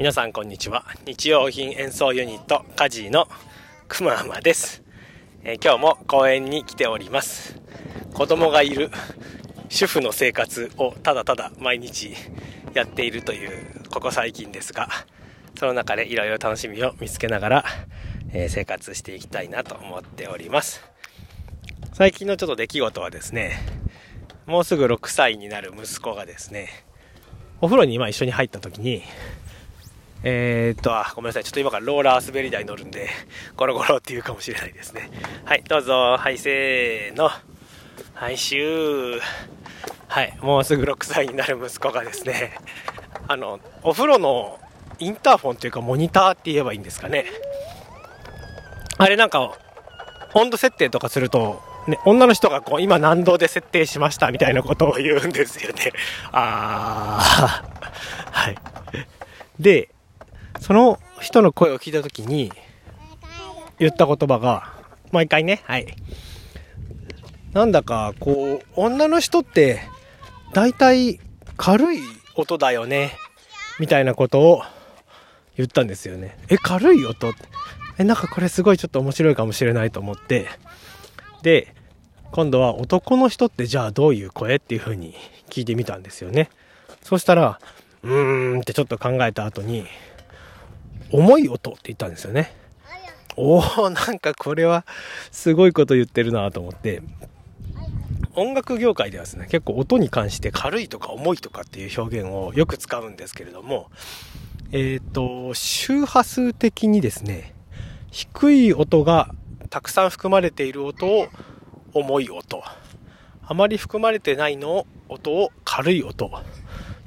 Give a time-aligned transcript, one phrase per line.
[0.00, 0.86] 皆さんこんにちは。
[1.04, 3.28] 日用品演奏ユニットカジーの
[3.86, 4.82] くままです、
[5.44, 7.60] えー、今日も公園に来ております。
[8.14, 8.90] 子供がいる
[9.68, 12.14] 主婦の生活をただただ毎日
[12.72, 13.50] やっているという
[13.90, 14.88] ここ最近ですが
[15.58, 17.64] その中でいろいろ楽しみを見つけながら、
[18.32, 20.80] えー、生活していきたいなと思っております。
[21.92, 23.58] 最近のちょっと出来事はですね
[24.46, 26.70] もうすぐ6歳になる息子がですね
[27.60, 29.02] お風呂に今一緒に入った時に
[30.22, 31.44] えー、っと、あ、ごめんなさい。
[31.44, 33.08] ちょっと今からローラー滑り台乗るんで、
[33.56, 35.10] ゴロゴロって言うかもしれないですね。
[35.44, 36.16] はい、どうぞ。
[36.18, 37.30] はい、せーの。
[38.14, 39.20] はい、シュー。
[40.08, 42.58] はい、もうすぐ6歳になる息子がですね、
[43.28, 44.58] あの、お風呂の
[44.98, 47.24] インターフォンというかモニターって言えばいいんですかね。
[48.98, 49.56] あれなんか、
[50.34, 55.92] 温度設定とかすると、ね、女の人がこう今何度で設定しましたみたいなことを言うんですよね。
[56.32, 58.32] あー。
[58.32, 58.58] はい。
[59.58, 59.88] で、
[60.60, 62.52] その人の声を聞いた時に
[63.78, 64.72] 言った言葉が、
[65.10, 65.86] もう一回ね、はい。
[67.52, 69.80] なんだか、こう、女の人って、
[70.52, 71.18] 大体
[71.56, 72.00] 軽い
[72.36, 73.12] 音だよね、
[73.80, 74.62] みたいなことを
[75.56, 76.38] 言ったんですよね。
[76.48, 77.32] え、軽い音？
[77.98, 80.48] え、なんかこれすごいちょっと面白いかもしれないと思って、
[81.42, 81.74] で、
[82.30, 84.56] 今度は男の人ってじゃあどういう声？
[84.56, 85.14] っていう風に
[85.48, 86.50] 聞いてみたんですよね。
[87.02, 87.58] そしたら、
[88.02, 89.86] うーんってちょっと考えた後に、
[91.12, 92.54] 重い音って言ったんですよね。
[93.36, 94.84] おおなんかこれは
[95.30, 97.02] すごいこと言ってるなと思って、
[98.34, 103.90] 音楽業界ではですね、結構音に関して軽いとか重いとかっていう表現をよく使うんですけれども、
[104.72, 107.54] えっ、ー、と、周波数的にですね、
[108.10, 109.34] 低い音が
[109.68, 111.28] たくさん含まれている音を
[111.92, 112.62] 重い音、
[113.42, 116.30] あまり含まれてないの音を軽い音。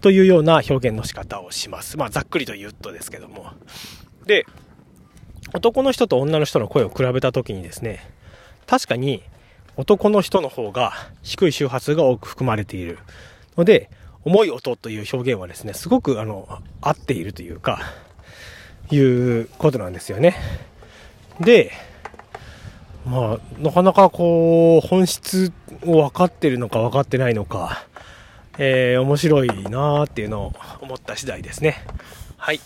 [0.00, 1.96] というような表現の仕方をします。
[1.96, 3.52] まあ、ざっくりと言うとですけども。
[4.26, 4.46] で、
[5.52, 8.00] 男の人と女の人の声を比べた時にですね、
[8.66, 9.22] 確かに
[9.76, 12.98] 男の人の方が低い周波数が多く含まれている
[13.56, 13.90] ので、
[14.24, 17.80] 重い音という表現はですね、すごくあの、合っているというか、
[18.90, 20.36] いうことなんですよね。
[21.40, 21.72] で、
[23.06, 25.52] まあ、なかなかこう、本質
[25.86, 27.86] を分かってるのか分かってないのか、
[28.62, 31.82] えー、面白いなーっていうのを思った次第ですね。
[32.36, 32.60] はい。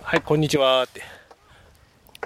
[0.00, 1.02] はい、こんにちはって。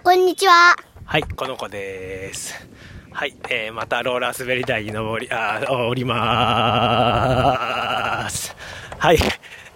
[0.02, 0.76] こんにちは。
[1.06, 2.68] はい、この子です。
[3.12, 8.54] はい、えー、またローラー滑り台に登り、あ、降りまーす。
[8.98, 9.18] はい。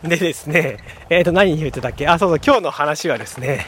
[0.02, 0.76] でですね、
[1.08, 2.06] えっ、ー、と、何言ってたっけ？
[2.06, 3.66] あ、そうそう、今日の話はですね、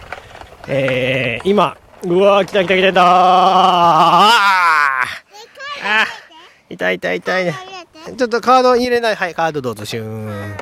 [0.69, 7.70] えー、今、うわー、来た来た来た来たーあー痛い痛い痛いね。
[8.07, 9.15] ちょっとカード入れない。
[9.15, 10.57] はい、カードどうぞ、シューン。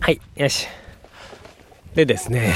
[0.00, 0.66] はい、よし。
[1.94, 2.54] でですね、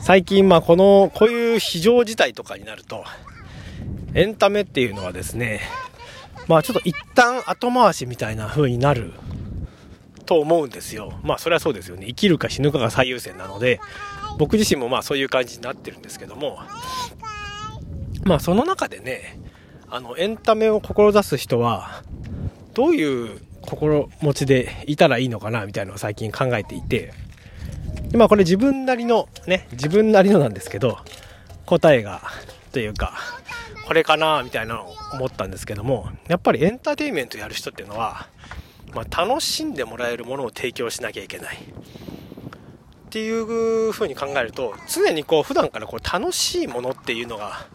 [0.00, 3.04] 最近、まあ、この、こういう非常事態とかになると、
[4.14, 5.60] エンタメっていうのはですね、
[6.46, 9.12] まあ、ちょっと一旦後回しみたいな風になる
[10.26, 11.18] と思うんですよ。
[11.22, 12.06] まあ、それはそうですよね。
[12.06, 13.80] 生きるか死ぬかが最優先なので、
[14.38, 16.58] 僕自身もまあ、そういう感じになってるんですけども、
[18.24, 19.38] まあ、その中でね、
[19.92, 22.04] あの、エンタメを志す人は、
[22.74, 27.12] どういう心持ちでいたらいいのかなみたいなのを最近考えていて、
[28.10, 30.98] でまあこれ自分なりの、ね、自分なりのなんですけど、
[31.66, 32.22] 答えが、
[32.70, 33.14] というか、
[33.84, 38.28] これかなみたいなのを思ったんですけども、やっぱりエンターテインメントやる人っていうのは、
[38.94, 41.56] まあ、楽しんでもらえるものを提供しなきゃいけない。
[41.56, 47.66] っていう風に考えると、常にこう普段からこう楽しいものっていうのが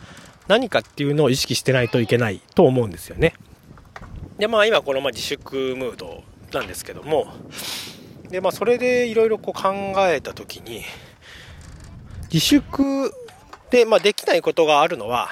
[0.48, 3.34] 何かっていうのを意識してないといけないと思うんですよね。
[4.38, 6.24] で、まあ今このま自粛ムード
[6.54, 7.28] なんですけども、
[8.30, 9.74] で、まあそれでいろいろこう考
[10.10, 10.84] えた時に、
[12.32, 13.14] 自粛
[13.72, 15.30] で、まあ、できないことがあるのは、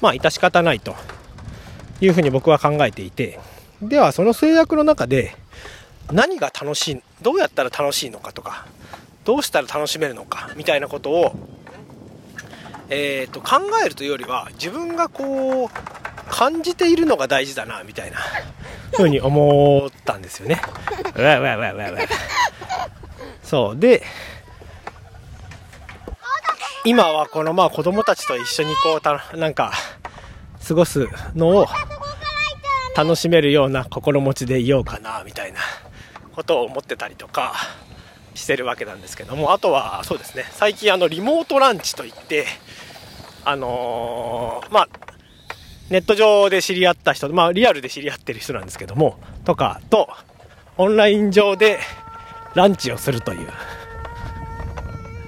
[0.00, 0.94] まあ致し方ないと
[2.00, 3.38] いうふうに僕は考えていて、
[3.80, 5.36] ではその制約の中で
[6.12, 8.66] 何が楽しい、どうやったら楽しいのかとか、
[9.24, 11.32] どうしたら楽しめるのかみたいなことを
[12.88, 15.68] えーと、考えるというよりは自分がこう
[16.28, 18.18] 感じているのが大事だなみたいな。
[18.96, 20.60] ふうに思ったんですよね。
[21.16, 21.98] うわうわうわわわ
[23.42, 23.78] そう。
[23.78, 24.02] で
[26.84, 29.72] 今はこのまあ子供たちと一緒にこうたなんか
[30.66, 31.66] 過ごすのを
[32.96, 35.58] 楽しめるような心持ちでいようかなみたいな
[36.34, 37.54] ことを思ってたりとか
[38.34, 39.52] してるわけなんですけども。
[39.52, 40.44] あとはそうですね。
[40.52, 42.46] 最近あのリモートランチといって
[43.48, 44.88] あのー、まあ、
[45.88, 50.08] ネット上で知り合った人、まあ、リアルで知り合ってる人なんですけども、とかと、
[50.76, 51.78] オンライン上で
[52.54, 53.48] ランチをするという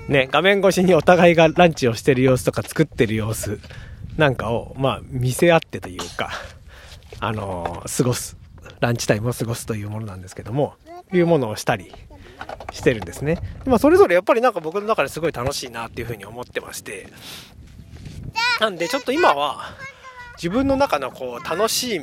[0.08, 3.60] ね、画面越しにお互いがランチをしてる様子とか作ってる様子
[4.16, 6.30] なんかを、まあ、見せ合ってというか、
[7.20, 8.36] あのー過ごす、
[8.80, 10.74] ランチタイムを過ごすというものなんですけども、
[11.12, 11.94] いうものをしたり
[12.72, 13.38] してるんですね。
[13.64, 17.06] まあ、それぞれやっぱりなんか僕の中ですごい楽しいなっていうふうに思ってまして、
[18.60, 19.76] なんでちょっと今は、
[20.36, 22.00] 自分の中のこう、楽しい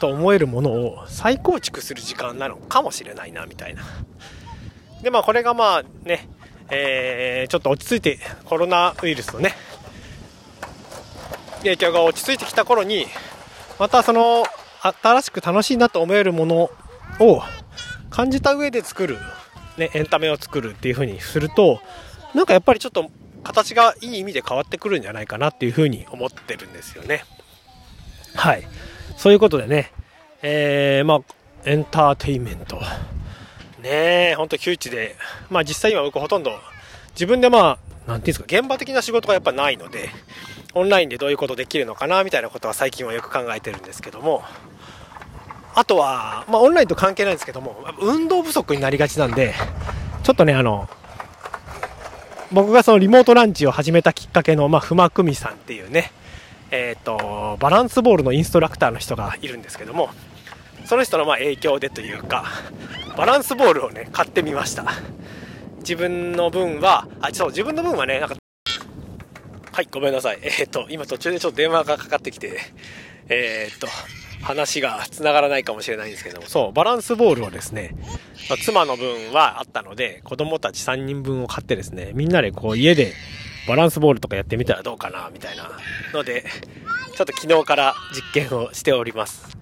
[0.00, 3.82] と思えるものを再構築する時間なのかもしれないな、みたいな。
[5.02, 6.28] で、まあ、これがまあね、
[6.70, 9.54] えーちょっと落ち着いて、コロナウイルスのね、
[11.58, 13.06] 影響が落ち着いてきた頃に、
[13.78, 14.44] またその、
[15.02, 16.70] 新しく楽しいなと思えるもの
[17.18, 17.42] を
[18.08, 19.18] 感じた上で作る、
[19.76, 21.80] ね、エンタメを作るっていう風にすると、
[22.34, 23.10] なんかやっぱりちょっと
[23.42, 27.24] 形がいい意味で変わってくるんじゃないかなっていう風に思ってるんですよね。
[28.34, 28.66] はい。
[29.16, 29.92] そういうことでね、
[30.42, 31.20] えー、まあ、
[31.64, 32.80] エンターテインメント。
[33.82, 35.16] ねえ、ほんと窮地で、
[35.50, 36.52] まあ実際今僕ほとんど
[37.12, 40.10] 自分でまあ、なんていうんですか、現場的な仕事がやっぱないので、
[40.74, 44.42] オンラインでどういうことできるのかなみたいなことは最近はよく考えてるんですけども、
[45.74, 49.54] あとは、まあオンラインと関係ないんですけども、運動不足になりがちなんで、
[50.22, 50.88] ちょっとね、あの、
[52.52, 56.10] 僕がそのリモートランチを始めたきっかけの、まあ、ふまくみさんっていうね、
[56.72, 60.10] えっ、と、バランスボールのインストラクターの人がいるんですけども、
[60.84, 62.46] その人のまあ影響でというか、
[63.16, 64.86] バランスボールをね、買ってみました。
[65.78, 68.36] 自分の分は、あ、そう、自分の分はね、なんか、
[69.72, 70.38] はい、ごめんなさい。
[70.42, 72.58] えっ、と、今途中でちょっと電話がかかってきて、
[73.28, 73.86] えっ、と、
[74.42, 77.94] 話が繋がらないかもしれないんですけども、そう、バランスボールをですね、
[78.48, 83.12] ま妻の分はあったので、子供たち3人分を買ってですね、みんなでこう家で
[83.68, 85.70] バランスボールとかやってみたらどうかな、みたいな
[86.12, 86.44] ので、
[87.14, 89.56] ちょっと昨日から実験をしております。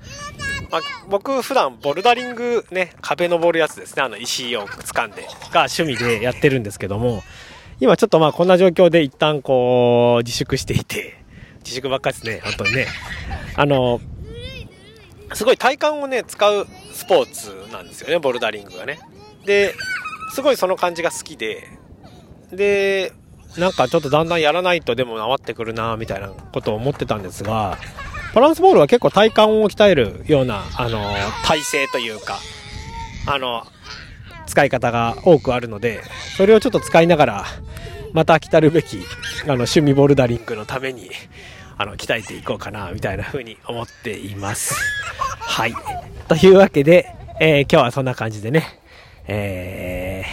[0.70, 7.22] まあ、僕普段ボルダリングね、壁登るやつですね、あの石を掴んで、が趣味でやってるんですけども、
[7.80, 11.16] 今ちょっとまあこんな状況で一旦こう自粛していて、
[11.60, 12.86] 自粛ばっかりですね、本当にね。
[13.56, 14.00] あの、
[15.34, 18.98] すごい体幹をね、使うスポーツなんですよね、ボルダリングがね。
[19.44, 19.74] で、
[20.32, 21.68] すごいその感じが好きで、
[22.50, 23.12] で、
[23.56, 27.78] なんかちょっとだんだんやらないとでも治ってくるな、みたいなことを思ってたんですが、
[28.34, 31.02] バランスボールは結構体幹を鍛えるような、あの、
[31.44, 32.38] 体勢というか、
[33.26, 33.66] あの、
[34.46, 36.02] 使い方が多くあるので、
[36.36, 37.44] それをちょっと使いながら、
[38.12, 39.02] また来たるべき、
[39.44, 41.10] あの、趣味ボルダリングのために、
[41.78, 44.74] あの、鍛えていこうかな、みたいな風に思っています。
[45.40, 45.74] はい。
[46.26, 48.80] というわけで、えー今日はそんな感じでね、
[49.28, 50.24] え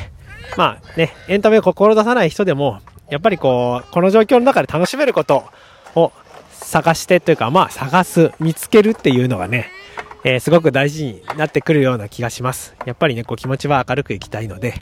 [0.53, 5.45] ー、まあね、エンタメを志さない人でも、やっぱりこう、この状況の中で楽しめること
[5.93, 6.11] を
[6.49, 9.69] 探してというか、まあ探す、見つけるっていうのがね、
[10.23, 12.75] えーすごく大事になってくるような気がします。
[12.87, 14.73] やっぱりね、こう気持ちは明るくいきたいので、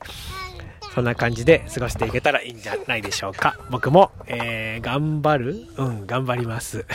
[0.93, 3.57] そんな感じで過ごしていけたらいいんじゃないでしょうか。
[3.71, 5.67] 僕も、えー頑張る？
[5.77, 6.85] うん、頑張ります。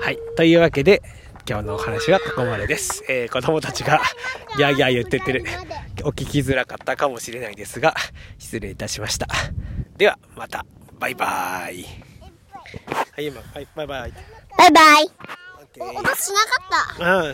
[0.00, 0.18] はい。
[0.36, 1.02] というわけで、
[1.48, 3.04] 今日のお話はここまでです。
[3.08, 4.00] えー子供たちが
[4.56, 5.44] ギャーギャー言ってってる。
[6.04, 7.94] お聞きづらかったかもしれないですが、
[8.38, 9.26] 失礼いたしました。
[9.96, 10.66] では、また。
[10.98, 11.84] バイバイ。
[13.12, 14.12] はい、今、はい、バイバイ。
[14.58, 15.04] バイバイ。
[15.04, 16.16] オッケー音しなか
[16.94, 17.16] った。
[17.16, 17.30] うん